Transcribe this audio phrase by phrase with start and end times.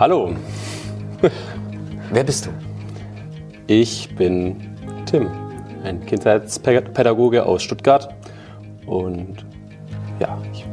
[0.00, 0.34] Hallo,
[2.10, 2.50] Wer bist du?
[3.66, 4.74] ich bin
[5.04, 5.30] Tim,
[5.84, 8.08] ein Kindheitspädagoge aus Stuttgart
[8.86, 9.44] und
[10.18, 10.64] ja, ich,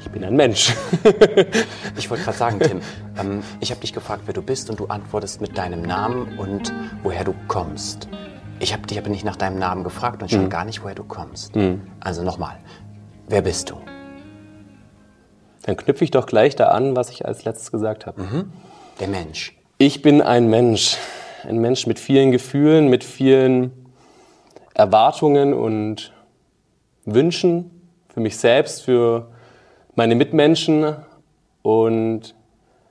[0.00, 0.72] ich bin ein Mensch.
[1.98, 2.80] Ich wollte gerade sagen, Tim,
[3.20, 6.72] ähm, ich habe dich gefragt, wer du bist und du antwortest mit deinem Namen und
[7.02, 8.08] woher du kommst.
[8.60, 11.04] Ich habe dich aber nicht nach deinem Namen gefragt und schon gar nicht, woher du
[11.04, 11.52] kommst.
[12.00, 12.56] Also nochmal,
[13.28, 13.91] wer bist du?
[15.62, 18.46] Dann knüpfe ich doch gleich da an, was ich als letztes gesagt habe.
[19.00, 19.56] Der Mensch.
[19.78, 20.96] Ich bin ein Mensch,
[21.44, 23.72] ein Mensch mit vielen Gefühlen, mit vielen
[24.74, 26.12] Erwartungen und
[27.04, 27.70] Wünschen
[28.12, 29.28] für mich selbst, für
[29.94, 30.96] meine Mitmenschen
[31.62, 32.34] und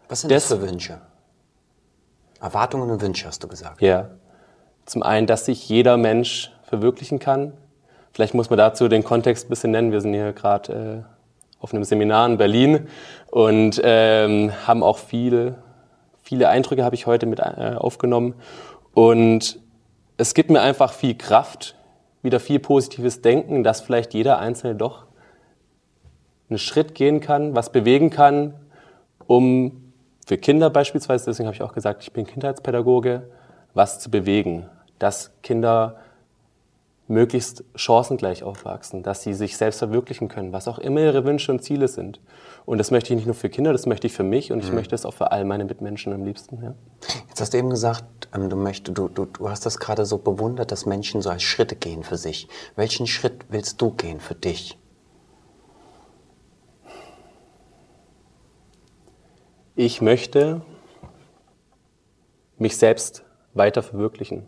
[0.09, 0.99] Was sind das für Wünsche?
[2.39, 3.81] Erwartungen und Wünsche, hast du gesagt.
[3.81, 4.09] Ja.
[4.85, 7.53] Zum einen, dass sich jeder Mensch verwirklichen kann.
[8.13, 9.91] Vielleicht muss man dazu den Kontext ein bisschen nennen.
[9.91, 11.10] Wir sind hier gerade äh,
[11.61, 12.87] auf einem Seminar in Berlin
[13.29, 15.59] und ähm, haben auch viele,
[16.23, 18.33] viele Eindrücke habe ich heute mit äh, aufgenommen.
[18.93, 19.59] Und
[20.17, 21.75] es gibt mir einfach viel Kraft,
[22.23, 25.05] wieder viel positives Denken, dass vielleicht jeder Einzelne doch
[26.49, 28.53] einen Schritt gehen kann, was bewegen kann,
[29.27, 29.93] um
[30.25, 33.23] für Kinder beispielsweise, deswegen habe ich auch gesagt, ich bin Kindheitspädagoge,
[33.73, 35.97] was zu bewegen, dass Kinder
[37.11, 41.61] möglichst chancengleich aufwachsen, dass sie sich selbst verwirklichen können, was auch immer ihre Wünsche und
[41.61, 42.21] Ziele sind.
[42.65, 44.71] Und das möchte ich nicht nur für Kinder, das möchte ich für mich und ich
[44.71, 46.63] möchte es auch für all meine Mitmenschen am liebsten.
[46.63, 46.73] Ja.
[47.27, 50.17] Jetzt hast du eben gesagt, ähm, du, möchtest, du, du, du hast das gerade so
[50.19, 52.47] bewundert, dass Menschen so als Schritte gehen für sich.
[52.75, 54.77] Welchen Schritt willst du gehen für dich?
[59.75, 60.61] Ich möchte
[62.57, 63.23] mich selbst
[63.53, 64.47] weiter verwirklichen.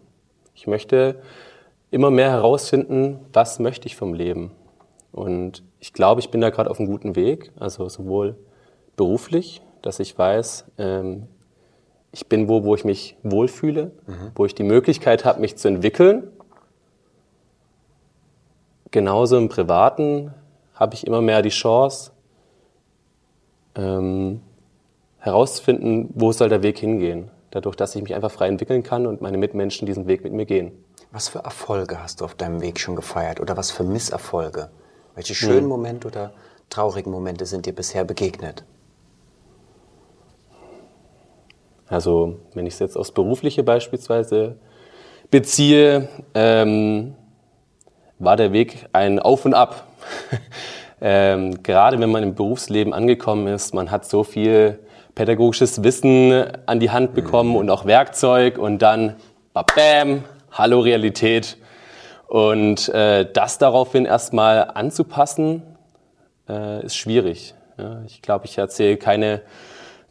[0.54, 1.22] Ich möchte
[1.94, 4.52] immer mehr herausfinden, was möchte ich vom Leben.
[5.12, 8.36] Und ich glaube, ich bin da gerade auf einem guten Weg, also sowohl
[8.96, 11.28] beruflich, dass ich weiß, ähm,
[12.12, 13.92] ich bin wo, wo ich mich wohlfühle,
[14.36, 16.28] wo ich die Möglichkeit habe, mich zu entwickeln.
[18.90, 20.34] Genauso im Privaten
[20.74, 22.12] habe ich immer mehr die Chance,
[23.76, 24.42] ähm,
[25.20, 27.30] herauszufinden, wo soll der Weg hingehen.
[27.52, 30.46] Dadurch, dass ich mich einfach frei entwickeln kann und meine Mitmenschen diesen Weg mit mir
[30.46, 30.72] gehen.
[31.14, 34.72] Was für Erfolge hast du auf deinem Weg schon gefeiert oder was für Misserfolge?
[35.14, 36.34] Welche schönen Momente oder
[36.72, 38.64] traurigen Momente sind dir bisher begegnet?
[41.88, 44.58] Also wenn ich es jetzt aufs Berufliche beispielsweise
[45.30, 47.14] beziehe, ähm,
[48.18, 49.86] war der Weg ein Auf und Ab.
[51.00, 54.80] ähm, gerade wenn man im Berufsleben angekommen ist, man hat so viel
[55.14, 56.34] pädagogisches Wissen
[56.66, 59.18] an die Hand bekommen und auch Werkzeug und dann
[59.54, 60.24] bam,
[60.54, 61.58] hallo Realität.
[62.28, 65.62] Und äh, das daraufhin erstmal anzupassen,
[66.48, 67.54] äh, ist schwierig.
[67.78, 69.42] Ja, ich glaube, ich erzähle keine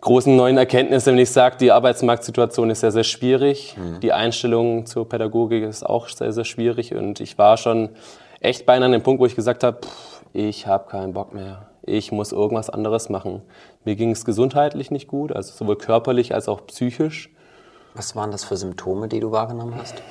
[0.00, 3.76] großen neuen Erkenntnisse, wenn ich sage, die Arbeitsmarktsituation ist sehr, sehr schwierig.
[4.02, 6.94] Die Einstellung zur Pädagogik ist auch sehr, sehr schwierig.
[6.94, 7.90] Und ich war schon
[8.40, 11.68] echt beinahe an dem Punkt, wo ich gesagt habe, pff, ich habe keinen Bock mehr.
[11.84, 13.42] Ich muss irgendwas anderes machen.
[13.84, 17.30] Mir ging es gesundheitlich nicht gut, also sowohl körperlich als auch psychisch.
[17.94, 20.02] Was waren das für Symptome, die du wahrgenommen hast?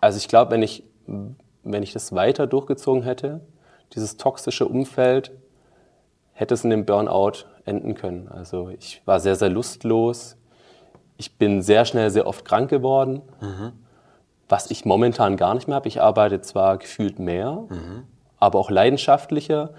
[0.00, 3.40] Also ich glaube, wenn ich, wenn ich das weiter durchgezogen hätte,
[3.94, 5.32] dieses toxische Umfeld,
[6.32, 8.28] hätte es in dem Burnout enden können.
[8.28, 10.36] Also ich war sehr, sehr lustlos.
[11.18, 13.20] Ich bin sehr schnell, sehr oft krank geworden,
[14.48, 15.88] was ich momentan gar nicht mehr habe.
[15.88, 17.64] Ich arbeite zwar gefühlt mehr,
[18.38, 19.70] aber auch leidenschaftlicher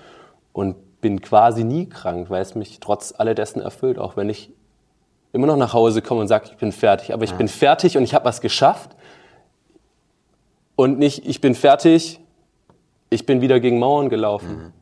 [0.53, 4.53] und bin quasi nie krank, weil es mich trotz alledessen erfüllt, auch wenn ich
[5.33, 7.11] immer noch nach Hause komme und sage, ich bin fertig.
[7.11, 8.95] Aber ich bin fertig und ich habe was geschafft
[10.81, 12.19] und nicht, ich bin fertig,
[13.11, 14.73] ich bin wieder gegen Mauern gelaufen.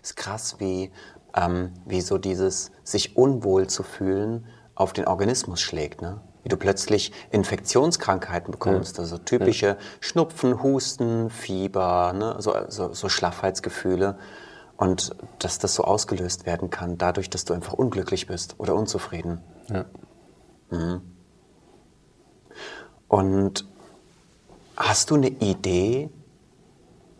[0.00, 0.92] ist krass, wie,
[1.34, 6.00] ähm, wie so dieses sich unwohl zu fühlen auf den Organismus schlägt.
[6.00, 6.20] Ne?
[6.44, 12.36] Wie du plötzlich Infektionskrankheiten bekommst, also typische Schnupfen, Husten, Fieber, ne?
[12.38, 14.16] so, so, so Schlaffheitsgefühle.
[14.76, 19.40] Und dass das so ausgelöst werden kann, dadurch, dass du einfach unglücklich bist oder unzufrieden.
[19.68, 19.86] Ja.
[23.08, 23.67] Und
[24.78, 26.10] hast du eine Idee,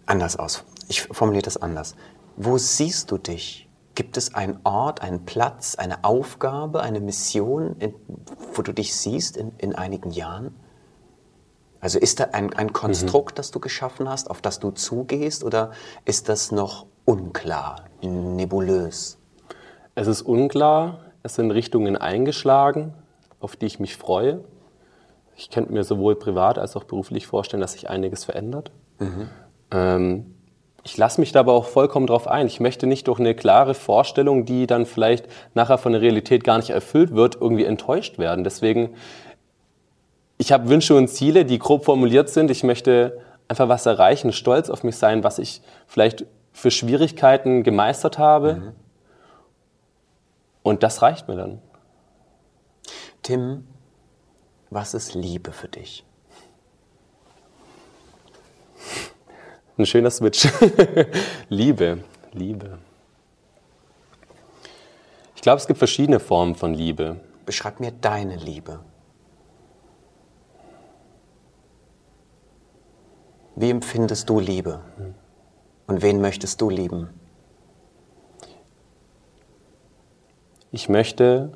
[0.07, 1.97] anders aus, ich formuliere das anders.
[2.37, 3.69] Wo siehst du dich?
[3.95, 7.95] Gibt es einen Ort, einen Platz, eine Aufgabe, eine Mission, in,
[8.55, 10.55] wo du dich siehst in, in einigen Jahren?
[11.81, 15.73] Also ist da ein, ein Konstrukt, das du geschaffen hast, auf das du zugehst, oder
[16.05, 19.19] ist das noch unklar, nebulös?
[19.95, 22.95] Es ist unklar, es sind Richtungen eingeschlagen,
[23.41, 24.45] auf die ich mich freue.
[25.39, 28.73] Ich könnte mir sowohl privat als auch beruflich vorstellen, dass sich einiges verändert.
[29.71, 30.35] Ähm,
[30.83, 32.49] ich lasse mich dabei auch vollkommen drauf ein.
[32.49, 36.57] Ich möchte nicht durch eine klare Vorstellung, die dann vielleicht nachher von der Realität gar
[36.57, 38.43] nicht erfüllt wird, irgendwie enttäuscht werden.
[38.43, 38.97] Deswegen,
[40.39, 42.51] ich habe Wünsche und Ziele, die grob formuliert sind.
[42.51, 48.19] Ich möchte einfach was erreichen, stolz auf mich sein, was ich vielleicht für Schwierigkeiten gemeistert
[48.19, 48.55] habe.
[48.55, 48.73] Mhm.
[50.65, 51.63] Und das reicht mir dann.
[53.23, 53.69] Tim,
[54.71, 56.05] was ist Liebe für dich?
[59.77, 60.49] Ein schöner Switch.
[61.49, 62.79] Liebe, Liebe.
[65.37, 67.21] Ich glaube, es gibt verschiedene Formen von Liebe.
[67.47, 68.81] Beschreib mir deine Liebe.
[73.55, 74.81] Wie empfindest du Liebe?
[75.87, 77.09] Und wen möchtest du lieben?
[80.71, 81.53] Ich möchte,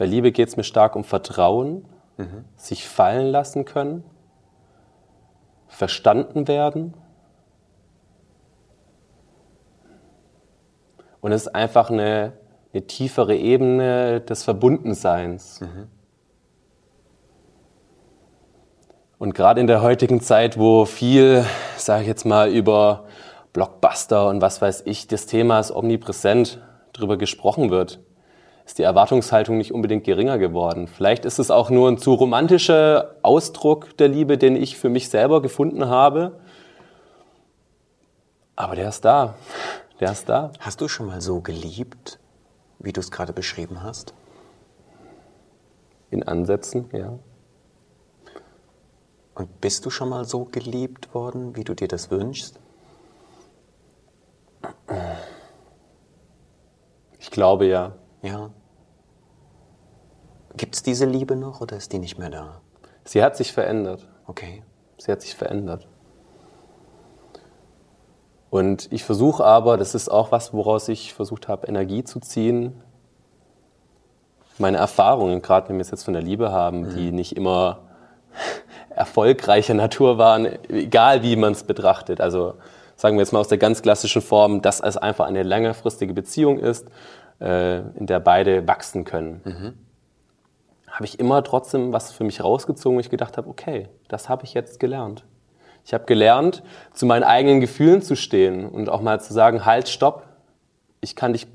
[0.00, 1.84] bei Liebe geht es mir stark um Vertrauen,
[2.16, 2.44] mhm.
[2.56, 4.02] sich fallen lassen können
[5.70, 6.94] verstanden werden.
[11.20, 12.32] Und es ist einfach eine,
[12.72, 15.60] eine tiefere Ebene des Verbundenseins.
[15.60, 15.88] Mhm.
[19.18, 21.44] Und gerade in der heutigen Zeit, wo viel,
[21.76, 23.04] sage ich jetzt mal, über
[23.52, 26.60] Blockbuster und was weiß ich, das Thema ist omnipräsent,
[26.92, 28.00] darüber gesprochen wird,
[28.70, 30.86] ist die Erwartungshaltung nicht unbedingt geringer geworden.
[30.86, 35.08] Vielleicht ist es auch nur ein zu romantischer Ausdruck der Liebe, den ich für mich
[35.08, 36.38] selber gefunden habe.
[38.54, 39.34] Aber der ist da.
[39.98, 40.52] Der ist da.
[40.60, 42.20] Hast du schon mal so geliebt,
[42.78, 44.14] wie du es gerade beschrieben hast?
[46.12, 47.18] In Ansätzen, ja.
[49.34, 52.60] Und bist du schon mal so geliebt worden, wie du dir das wünschst?
[57.18, 57.96] Ich glaube ja.
[58.22, 58.50] Ja.
[60.60, 62.60] Gibt es diese Liebe noch oder ist die nicht mehr da?
[63.04, 64.06] Sie hat sich verändert.
[64.26, 64.62] Okay.
[64.98, 65.88] Sie hat sich verändert.
[68.50, 72.74] Und ich versuche aber, das ist auch was, woraus ich versucht habe, Energie zu ziehen,
[74.58, 76.94] meine Erfahrungen, gerade wenn wir es jetzt von der Liebe haben, mhm.
[76.94, 77.78] die nicht immer
[78.90, 82.20] erfolgreicher Natur waren, egal wie man es betrachtet.
[82.20, 82.56] Also
[82.96, 86.58] sagen wir jetzt mal aus der ganz klassischen Form, dass es einfach eine längerfristige Beziehung
[86.58, 86.86] ist,
[87.40, 89.40] äh, in der beide wachsen können.
[89.46, 89.89] Mhm
[91.00, 94.44] habe ich immer trotzdem was für mich rausgezogen, wo ich gedacht habe, okay, das habe
[94.44, 95.24] ich jetzt gelernt.
[95.82, 96.62] Ich habe gelernt,
[96.92, 100.26] zu meinen eigenen Gefühlen zu stehen und auch mal zu sagen, halt, stopp,
[101.00, 101.46] ich kann dich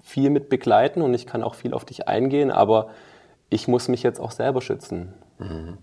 [0.00, 2.88] viel mit begleiten und ich kann auch viel auf dich eingehen, aber
[3.50, 5.12] ich muss mich jetzt auch selber schützen.
[5.36, 5.76] Mhm.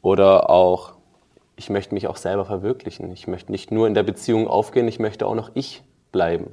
[0.00, 0.94] Oder auch,
[1.54, 3.12] ich möchte mich auch selber verwirklichen.
[3.12, 5.82] Ich möchte nicht nur in der Beziehung aufgehen, ich möchte auch noch ich
[6.12, 6.46] bleiben.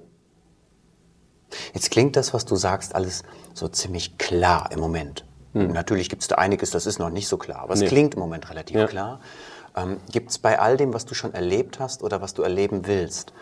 [1.73, 5.25] Jetzt klingt das, was du sagst, alles so ziemlich klar im Moment.
[5.53, 5.71] Hm.
[5.71, 7.87] Natürlich gibt es da einiges, das ist noch nicht so klar, aber es nee.
[7.87, 8.87] klingt im Moment relativ ja.
[8.87, 9.19] klar.
[9.75, 12.87] Ähm, gibt es bei all dem, was du schon erlebt hast oder was du erleben
[12.87, 13.33] willst,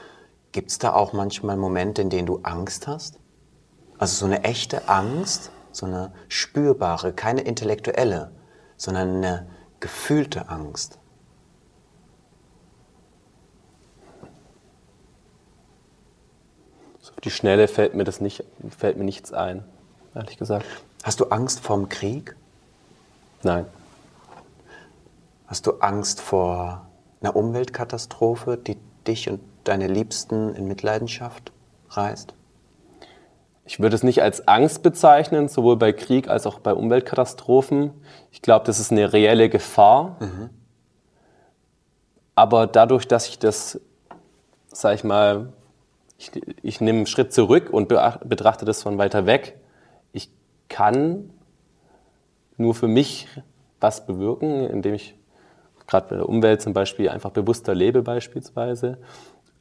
[0.52, 3.20] gibt es da auch manchmal Momente, in denen du Angst hast?
[3.98, 8.32] Also so eine echte Angst, so eine spürbare, keine intellektuelle,
[8.78, 9.48] sondern eine
[9.80, 10.99] gefühlte Angst.
[17.24, 18.44] Die Schnelle fällt mir das nicht,
[18.76, 19.64] fällt mir nichts ein,
[20.16, 20.66] ehrlich gesagt.
[21.04, 22.36] Hast du Angst vorm Krieg?
[23.44, 23.66] Nein.
[25.48, 26.86] Hast du Angst vor
[27.22, 31.52] einer Umweltkatastrophe, die dich und deine Liebsten in Mitleidenschaft
[31.90, 32.34] reißt?
[33.66, 37.92] Ich würde es nicht als Angst bezeichnen, sowohl bei Krieg als auch bei Umweltkatastrophen.
[38.32, 40.18] Ich glaube, das ist eine reelle Gefahr.
[40.20, 40.50] Mhm.
[42.36, 43.80] Aber dadurch, dass ich das,
[44.70, 45.54] sag ich mal,
[46.20, 49.58] ich, ich nehme einen Schritt zurück und betrachte das von weiter weg.
[50.12, 50.30] Ich
[50.68, 51.32] kann
[52.58, 53.28] nur für mich
[53.80, 55.16] was bewirken, indem ich
[55.88, 58.98] gerade bei der Umwelt zum Beispiel einfach bewusster lebe beispielsweise.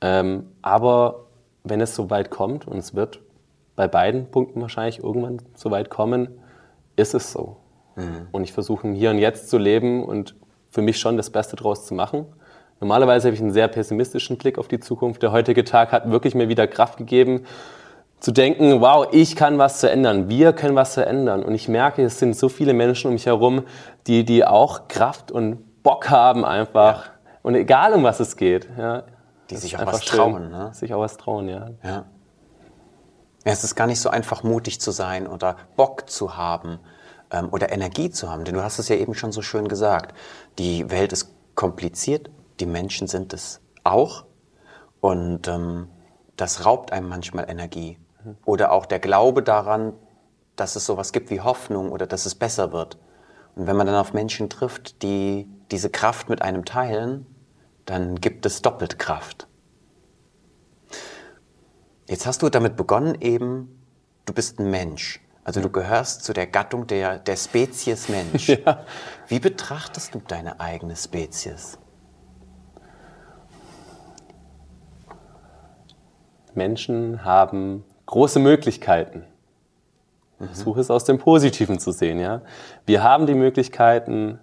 [0.01, 1.27] Ähm, aber
[1.63, 3.21] wenn es so weit kommt, und es wird
[3.77, 6.29] bei beiden Punkten wahrscheinlich irgendwann so weit kommen,
[6.97, 7.57] ist es so.
[7.95, 8.27] Mhm.
[8.33, 10.35] Und ich versuche hier und jetzt zu leben und
[10.71, 12.27] für mich schon das Beste draus zu machen.
[12.81, 15.23] Normalerweise habe ich einen sehr pessimistischen Blick auf die Zukunft.
[15.23, 17.45] Der heutige Tag hat wirklich mir wieder Kraft gegeben,
[18.21, 21.45] zu denken, wow, ich kann was zu ändern, wir können was zu ändern.
[21.45, 23.63] Und ich merke, es sind so viele Menschen um mich herum,
[24.07, 27.07] die, die auch Kraft und Bock haben einfach.
[27.07, 27.13] Ja.
[27.43, 28.69] Und egal um was es geht.
[28.77, 29.05] Ja,
[29.51, 30.51] die sich auch was trauen.
[30.51, 30.71] Ne?
[30.73, 31.71] Sich auch was trauen, ja.
[31.83, 32.05] ja.
[33.45, 36.81] Ja, es ist gar nicht so einfach, mutig zu sein oder Bock zu haben
[37.31, 38.45] ähm, oder Energie zu haben.
[38.45, 40.15] Denn du hast es ja eben schon so schön gesagt.
[40.59, 44.25] Die Welt ist kompliziert, die Menschen sind es auch.
[45.01, 45.89] Und ähm,
[46.37, 47.99] das raubt einem manchmal Energie.
[48.45, 49.95] Oder auch der Glaube daran,
[50.57, 52.99] dass es sowas gibt wie Hoffnung oder dass es besser wird.
[53.55, 57.27] Und wenn man dann auf Menschen trifft, die diese Kraft mit einem teilen,
[57.87, 59.49] dann gibt es doppelt Kraft.
[62.07, 63.85] Jetzt hast du damit begonnen eben,
[64.25, 65.21] du bist ein Mensch.
[65.45, 68.49] Also du gehörst zu der Gattung der, der Spezies Mensch.
[68.65, 68.85] Ja.
[69.27, 71.79] Wie betrachtest du deine eigene Spezies?
[76.59, 79.25] Menschen haben große Möglichkeiten.
[80.41, 82.21] Ich versuche es aus dem Positiven zu sehen.
[82.21, 82.43] Ja?
[82.87, 84.39] Wir haben die Möglichkeiten,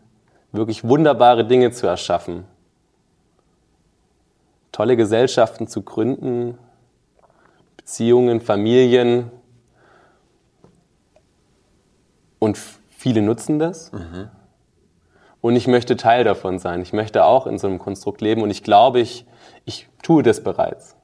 [0.52, 2.46] wirklich wunderbare Dinge zu erschaffen,
[4.72, 6.58] tolle Gesellschaften zu gründen,
[7.78, 9.32] Beziehungen, Familien.
[12.40, 12.58] Und
[12.90, 13.92] viele nutzen das.
[13.92, 14.30] Mhm.
[15.40, 16.82] Und ich möchte Teil davon sein.
[16.82, 18.42] Ich möchte auch in so einem Konstrukt leben.
[18.42, 19.26] Und ich glaube, ich,
[19.64, 20.96] ich tue das bereits.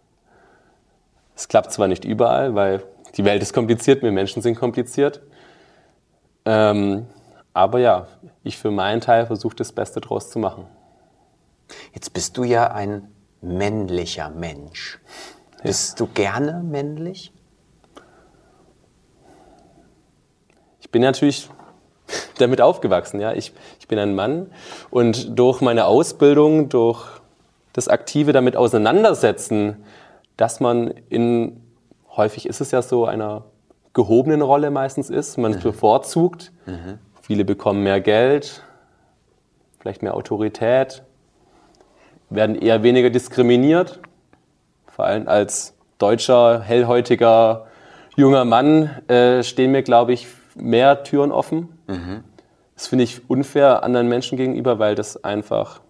[1.42, 2.84] Es klappt zwar nicht überall, weil
[3.18, 5.24] die Welt ist kompliziert, wir Menschen sind kompliziert.
[6.46, 7.08] Ähm,
[7.52, 8.06] aber ja,
[8.44, 10.68] ich für meinen Teil versuche das Beste draus zu machen.
[11.96, 13.08] Jetzt bist du ja ein
[13.42, 15.00] männlicher Mensch.
[15.58, 15.64] Ja.
[15.64, 17.34] Bist du gerne männlich?
[20.80, 21.50] Ich bin natürlich
[22.38, 23.20] damit aufgewachsen.
[23.20, 23.34] Ja.
[23.34, 24.52] Ich, ich bin ein Mann
[24.92, 27.04] und durch meine Ausbildung, durch
[27.74, 29.84] das aktive damit auseinandersetzen,
[30.42, 31.62] dass man in,
[32.18, 33.44] häufig ist es ja so, einer
[33.94, 35.60] gehobenen Rolle meistens ist, man mhm.
[35.60, 36.52] bevorzugt.
[36.66, 36.98] Mhm.
[37.22, 38.64] Viele bekommen mehr Geld,
[39.80, 41.04] vielleicht mehr Autorität,
[42.32, 44.00] werden eher weniger diskriminiert.
[44.88, 47.68] Vor allem als deutscher, hellhäutiger,
[48.16, 51.78] junger Mann äh, stehen mir, glaube ich, mehr Türen offen.
[51.86, 52.24] Mhm.
[52.74, 55.82] Das finde ich unfair anderen Menschen gegenüber, weil das einfach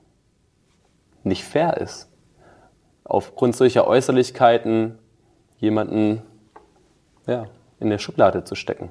[1.24, 2.11] nicht fair ist
[3.12, 4.98] aufgrund solcher Äußerlichkeiten
[5.58, 6.22] jemanden
[7.28, 7.48] ja,
[7.80, 8.90] in der Schublade zu stecken.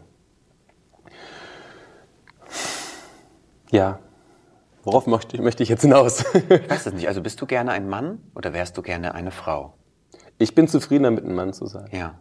[3.71, 3.99] Ja,
[4.83, 6.25] worauf möchte ich, möchte ich jetzt hinaus?
[6.35, 7.09] ich weiß es nicht.
[7.09, 9.75] Also bist du gerne ein Mann oder wärst du gerne eine Frau?
[10.39, 11.89] Ich bin zufrieden damit, ein Mann zu sein.
[11.93, 12.19] Ja.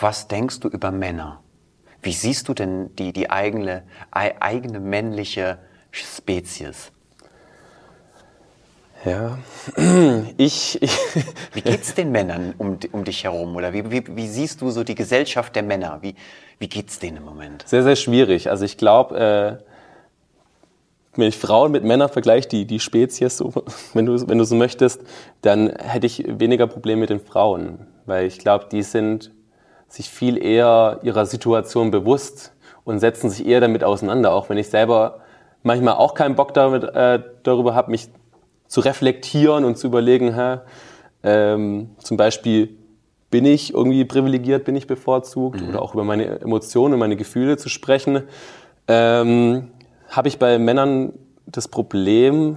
[0.00, 1.42] Was denkst du über Männer?
[2.02, 5.58] Wie siehst du denn die, die eigene, eigene männliche
[5.90, 6.92] Spezies?
[9.04, 9.38] Ja,
[10.38, 10.80] ich.
[10.82, 10.98] ich
[11.52, 13.54] wie geht's den Männern um, um dich herum?
[13.56, 15.98] Oder wie, wie, wie siehst du so die Gesellschaft der Männer?
[16.00, 16.14] Wie,
[16.58, 17.68] wie geht's denen im Moment?
[17.68, 18.48] Sehr, sehr schwierig.
[18.48, 19.64] Also ich glaube, äh,
[21.16, 23.52] wenn ich Frauen mit Männern vergleiche, die, die Spezies, so,
[23.92, 25.02] wenn, du, wenn du so möchtest,
[25.42, 27.86] dann hätte ich weniger Probleme mit den Frauen.
[28.06, 29.32] Weil ich glaube, die sind
[29.88, 32.52] sich viel eher ihrer Situation bewusst
[32.84, 34.32] und setzen sich eher damit auseinander.
[34.32, 35.20] Auch wenn ich selber
[35.62, 38.08] manchmal auch keinen Bock damit, äh, darüber habe, mich
[38.74, 40.58] zu reflektieren und zu überlegen, hä,
[41.22, 42.70] ähm, zum Beispiel,
[43.30, 45.68] bin ich irgendwie privilegiert, bin ich bevorzugt mhm.
[45.68, 48.24] oder auch über meine Emotionen und meine Gefühle zu sprechen,
[48.88, 49.68] ähm,
[50.08, 51.12] habe ich bei Männern
[51.46, 52.56] das Problem,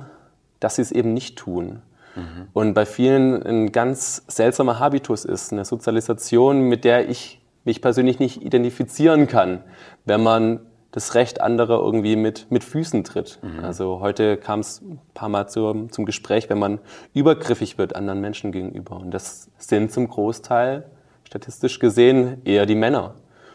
[0.59, 1.83] dass sie es eben nicht tun.
[2.15, 2.47] Mhm.
[2.51, 8.17] Und bei vielen ein ganz seltsamer Habitus ist, eine Sozialisation, mit der ich mich persönlich
[8.17, 9.59] nicht identifizieren kann,
[10.05, 10.61] wenn man
[10.97, 13.37] das Recht anderer irgendwie mit, mit Füßen tritt.
[13.43, 13.63] Mhm.
[13.63, 16.79] Also heute kam es ein paar Mal zu, zum Gespräch, wenn man
[17.13, 18.95] übergriffig wird anderen Menschen gegenüber.
[18.97, 20.85] Und das sind zum Großteil,
[21.23, 23.13] statistisch gesehen, eher die Männer.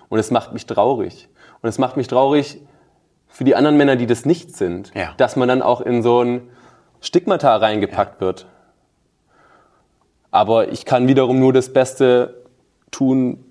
[0.09, 1.29] Und es macht mich traurig.
[1.63, 2.63] Und es macht mich traurig
[3.27, 5.13] für die anderen Männer, die das nicht sind, ja.
[5.17, 6.43] dass man dann auch in so ein
[7.01, 8.27] Stigmata reingepackt ja.
[8.27, 8.47] wird.
[10.31, 12.45] Aber ich kann wiederum nur das Beste
[12.93, 13.45] tun,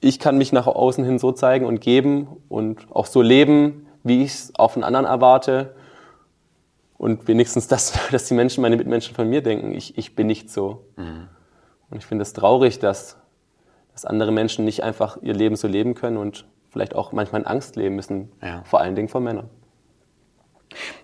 [0.00, 4.22] ich kann mich nach außen hin so zeigen und geben und auch so leben, wie
[4.22, 5.74] ich es auf einen anderen erwarte.
[6.96, 10.50] Und wenigstens das, dass die Menschen, meine Mitmenschen von mir denken, ich, ich bin nicht
[10.50, 10.84] so.
[10.96, 11.28] Mhm.
[11.90, 13.16] Und ich finde es traurig, dass,
[13.92, 17.46] dass andere Menschen nicht einfach ihr Leben so leben können und vielleicht auch manchmal in
[17.46, 18.62] Angst leben müssen, ja.
[18.64, 19.50] vor allen Dingen von Männern.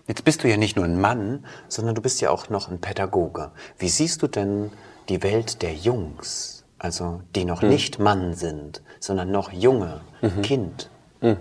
[0.07, 2.79] Jetzt bist du ja nicht nur ein Mann, sondern du bist ja auch noch ein
[2.79, 3.51] Pädagoge.
[3.77, 4.71] Wie siehst du denn
[5.09, 6.56] die Welt der Jungs?
[6.79, 7.69] Also die noch mhm.
[7.69, 10.41] nicht Mann sind, sondern noch junge, mhm.
[10.41, 10.89] Kind.
[11.21, 11.37] Mhm.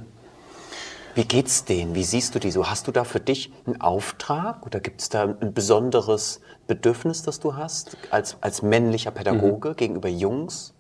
[1.14, 1.94] Wie geht's denen?
[1.94, 2.68] Wie siehst du die so?
[2.68, 7.40] Hast du da für dich einen Auftrag oder gibt es da ein besonderes Bedürfnis, das
[7.40, 9.76] du hast als, als männlicher Pädagoge mhm.
[9.76, 10.74] gegenüber Jungs?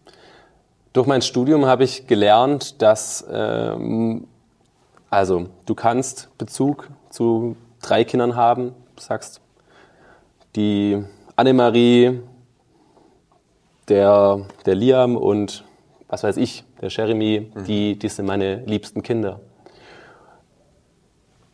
[0.92, 4.26] Durch mein Studium habe ich gelernt, dass ähm,
[5.10, 8.74] also du kannst Bezug zu drei Kindern haben.
[8.96, 9.40] Du sagst,
[10.54, 11.02] die
[11.36, 12.20] Annemarie,
[13.88, 15.64] der, der Liam und
[16.08, 17.64] was weiß ich, der Jeremy, mhm.
[17.64, 19.40] die, die sind meine liebsten Kinder.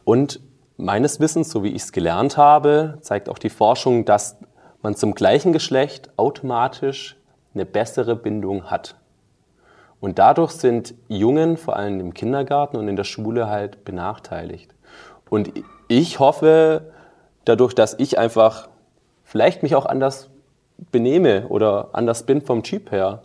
[0.04, 0.40] Und
[0.76, 4.36] meines Wissens, so wie ich es gelernt habe, zeigt auch die Forschung, dass
[4.82, 7.16] man zum gleichen Geschlecht automatisch
[7.54, 8.96] eine bessere Bindung hat.
[10.00, 14.74] Und dadurch sind Jungen, vor allem im Kindergarten und in der Schule, halt benachteiligt.
[15.30, 15.52] Und
[15.86, 16.92] ich hoffe,
[17.44, 18.68] dadurch, dass ich einfach
[19.22, 20.31] vielleicht mich auch anders
[20.90, 23.22] benehme oder anders bin vom Typ her,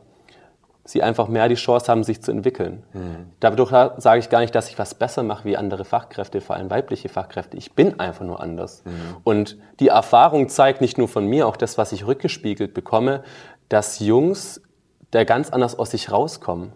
[0.84, 2.84] sie einfach mehr die Chance haben, sich zu entwickeln.
[2.94, 3.28] Mhm.
[3.40, 6.70] Dadurch sage ich gar nicht, dass ich was besser mache wie andere Fachkräfte, vor allem
[6.70, 7.58] weibliche Fachkräfte.
[7.58, 8.84] Ich bin einfach nur anders.
[8.86, 8.92] Mhm.
[9.24, 13.24] Und die Erfahrung zeigt nicht nur von mir, auch das, was ich rückgespiegelt bekomme,
[13.70, 14.62] dass Jungs
[15.12, 16.72] da ganz anders aus sich rauskommen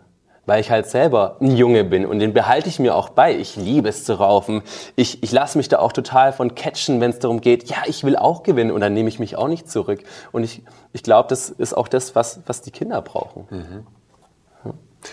[0.46, 3.36] weil ich halt selber ein Junge bin und den behalte ich mir auch bei.
[3.36, 4.64] Ich liebe es zu raufen.
[4.96, 8.04] Ich, ich lasse mich da auch total von catchen, wenn es darum geht, ja, ich
[8.04, 10.04] will auch gewinnen und dann nehme ich mich auch nicht zurück.
[10.32, 13.48] Und ich, ich glaube, das ist auch das, was, was die Kinder brauchen.
[13.50, 13.88] Mhm.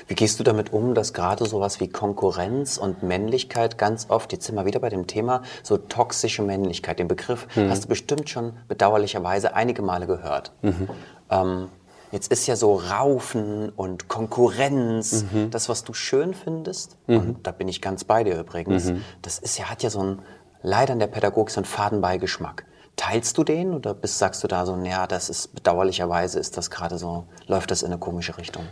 [0.07, 4.45] Wie gehst du damit um, dass gerade sowas wie Konkurrenz und Männlichkeit ganz oft, jetzt
[4.47, 7.71] sind wir wieder bei dem Thema, so toxische Männlichkeit, den Begriff mhm.
[7.71, 10.53] hast du bestimmt schon bedauerlicherweise einige Male gehört.
[10.63, 10.89] Mhm.
[11.31, 11.69] Ähm,
[12.11, 15.51] Jetzt ist ja so Raufen und Konkurrenz, mhm.
[15.51, 17.17] das, was du schön findest, mhm.
[17.17, 19.03] und da bin ich ganz bei dir übrigens, mhm.
[19.23, 20.23] das ist ja, hat ja so ein,
[20.63, 22.65] leider in der Pädagogik so einen Fadenbeigeschmack.
[22.97, 26.71] Teilst du den oder bist, sagst du da so, naja, das ist bedauerlicherweise, ist das
[26.71, 28.65] gerade so, läuft das in eine komische Richtung?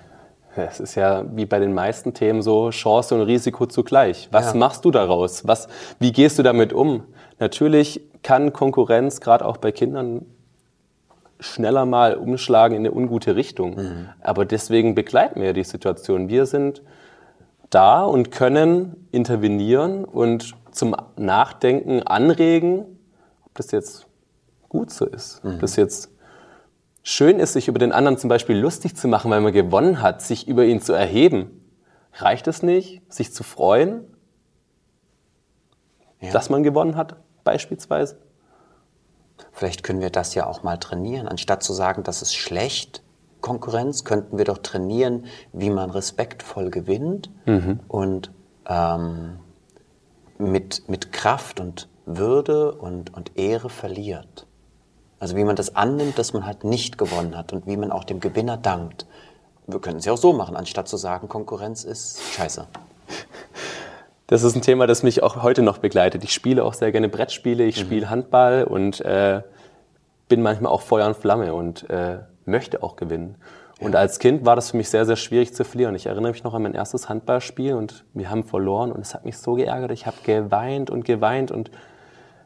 [0.56, 4.28] Es ist ja wie bei den meisten Themen so Chance und Risiko zugleich.
[4.32, 4.54] Was ja.
[4.54, 5.46] machst du daraus?
[5.46, 7.04] Was, wie gehst du damit um?
[7.38, 10.24] Natürlich kann Konkurrenz gerade auch bei Kindern
[11.40, 13.76] schneller mal umschlagen in eine ungute Richtung.
[13.76, 14.08] Mhm.
[14.20, 16.28] Aber deswegen begleiten wir die Situation.
[16.28, 16.82] Wir sind
[17.70, 22.84] da und können intervenieren und zum Nachdenken anregen,
[23.44, 24.06] ob das jetzt
[24.68, 25.54] gut so ist, mhm.
[25.54, 26.10] ob das jetzt
[27.02, 30.22] schön ist, sich über den anderen zum Beispiel lustig zu machen, weil man gewonnen hat,
[30.22, 31.62] sich über ihn zu erheben.
[32.14, 34.04] Reicht es nicht, sich zu freuen,
[36.20, 36.32] ja.
[36.32, 38.16] dass man gewonnen hat, beispielsweise?
[39.56, 41.26] Vielleicht können wir das ja auch mal trainieren.
[41.26, 43.02] Anstatt zu sagen, das ist schlecht,
[43.40, 47.80] Konkurrenz, könnten wir doch trainieren, wie man respektvoll gewinnt mhm.
[47.88, 48.30] und
[48.68, 49.38] ähm,
[50.36, 54.46] mit, mit Kraft und Würde und, und Ehre verliert.
[55.20, 58.04] Also wie man das annimmt, dass man halt nicht gewonnen hat und wie man auch
[58.04, 59.06] dem Gewinner dankt.
[59.66, 62.66] Wir können es ja auch so machen, anstatt zu sagen, Konkurrenz ist scheiße.
[64.26, 66.24] Das ist ein Thema, das mich auch heute noch begleitet.
[66.24, 67.86] Ich spiele auch sehr gerne Brettspiele, ich mhm.
[67.86, 69.42] spiele Handball und äh,
[70.28, 73.36] bin manchmal auch Feuer und Flamme und äh, möchte auch gewinnen.
[73.78, 73.86] Ja.
[73.86, 75.94] Und als Kind war das für mich sehr, sehr schwierig zu verlieren.
[75.94, 79.24] Ich erinnere mich noch an mein erstes Handballspiel und wir haben verloren und es hat
[79.24, 79.90] mich so geärgert.
[79.90, 81.70] Ich habe geweint und geweint und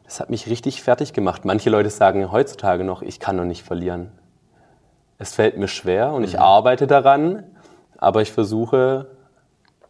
[0.03, 1.45] das hat mich richtig fertig gemacht.
[1.45, 4.11] Manche Leute sagen heutzutage noch, ich kann noch nicht verlieren.
[5.17, 6.27] Es fällt mir schwer und mhm.
[6.27, 7.43] ich arbeite daran,
[7.97, 9.07] aber ich versuche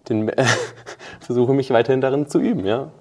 [0.10, 0.32] den,
[1.19, 2.91] versuche mich weiterhin darin zu üben, ja.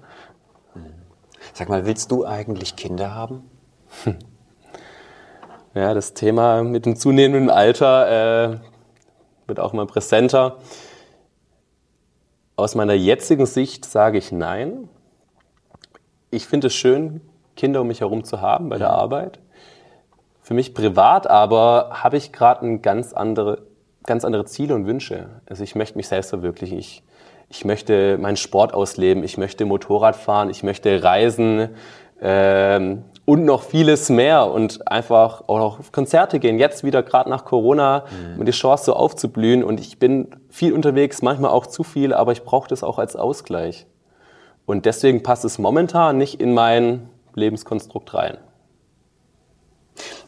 [1.53, 3.49] Sag mal, willst du eigentlich Kinder haben?
[5.73, 8.57] Ja, das Thema mit dem zunehmenden Alter äh,
[9.47, 10.57] wird auch mal präsenter.
[12.57, 14.89] Aus meiner jetzigen Sicht sage ich nein.
[16.29, 17.21] Ich finde es schön,
[17.55, 19.39] Kinder um mich herum zu haben bei der Arbeit.
[20.41, 23.59] Für mich privat aber habe ich gerade ein ganz andere,
[24.03, 25.29] ganz andere Ziele und Wünsche.
[25.45, 26.77] Also ich möchte mich selbst verwirklichen.
[26.77, 27.01] Ich
[27.51, 31.69] ich möchte meinen Sport ausleben, ich möchte Motorrad fahren, ich möchte reisen
[32.21, 36.59] ähm, und noch vieles mehr und einfach auch noch auf Konzerte gehen.
[36.59, 38.39] Jetzt wieder gerade nach Corona mhm.
[38.39, 42.31] mit die Chance so aufzublühen und ich bin viel unterwegs, manchmal auch zu viel, aber
[42.31, 43.85] ich brauche das auch als Ausgleich.
[44.65, 48.37] Und deswegen passt es momentan nicht in mein Lebenskonstrukt rein.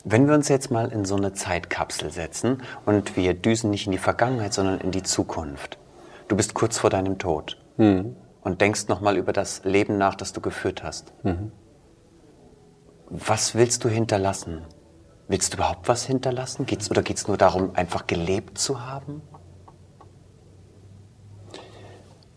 [0.04, 3.94] Wenn wir uns jetzt mal in so eine Zeitkapsel setzen und wir düsen nicht in
[3.94, 5.78] die Vergangenheit, sondern in die Zukunft
[6.28, 8.16] du bist kurz vor deinem Tod mhm.
[8.42, 11.14] und denkst nochmal über das Leben nach, das du geführt hast.
[11.24, 11.52] Mhm.
[13.10, 14.66] Was willst du hinterlassen?
[15.28, 16.66] Willst du überhaupt was hinterlassen?
[16.66, 19.22] Geht's, oder geht es nur darum, einfach gelebt zu haben?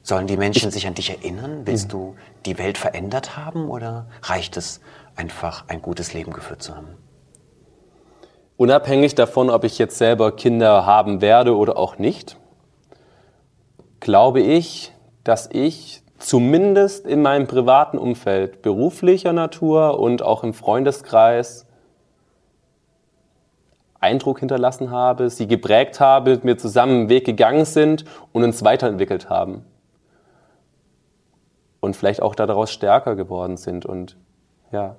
[0.02, 1.62] Sollen die Menschen sich an dich erinnern?
[1.66, 1.90] Willst mhm.
[1.90, 4.80] du die Welt verändert haben oder reicht es
[5.16, 6.96] einfach, ein gutes Leben geführt zu haben?
[8.56, 12.36] Unabhängig davon, ob ich jetzt selber Kinder haben werde oder auch nicht,
[14.00, 14.92] glaube ich,
[15.24, 21.66] dass ich zumindest in meinem privaten Umfeld beruflicher Natur und auch im Freundeskreis
[24.00, 28.62] Eindruck hinterlassen habe, sie geprägt habe, mit mir zusammen einen Weg gegangen sind und uns
[28.62, 29.64] weiterentwickelt haben.
[31.80, 34.16] Und vielleicht auch daraus stärker geworden sind und
[34.72, 34.96] ja.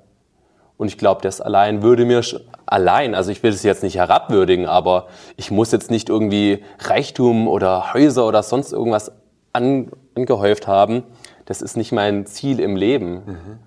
[0.77, 2.21] Und ich glaube, das allein würde mir
[2.67, 7.47] allein, also ich will es jetzt nicht herabwürdigen, aber ich muss jetzt nicht irgendwie Reichtum
[7.47, 9.12] oder Häuser oder sonst irgendwas
[9.53, 11.03] an, angehäuft haben.
[11.45, 13.13] Das ist nicht mein Ziel im Leben.
[13.25, 13.60] Mhm.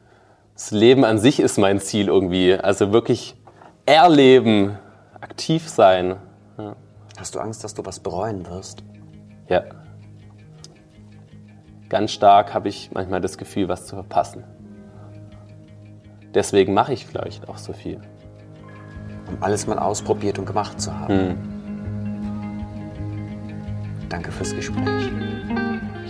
[0.55, 2.55] Das Leben an sich ist mein Ziel irgendwie.
[2.55, 3.37] Also wirklich
[3.87, 4.79] erleben,
[5.21, 6.17] aktiv sein.
[6.59, 6.77] Ja.
[7.19, 8.83] Hast du Angst, dass du was bereuen wirst?
[9.49, 9.63] Ja.
[11.89, 14.45] Ganz stark habe ich manchmal das Gefühl, was zu verpassen.
[16.35, 18.01] deswegen mache ich vielleicht auch so viel.
[19.27, 21.19] Um alles mal ausprobiert und gemacht zu haben.
[21.19, 21.37] Hm.
[24.09, 25.11] Danke fürs Gespräch.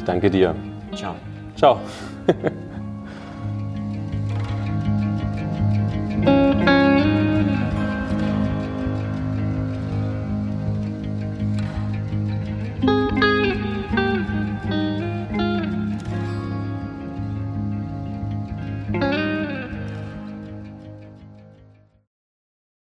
[0.00, 0.54] Ich danke dir.
[0.94, 1.14] Ciao.
[1.56, 1.78] Ciao.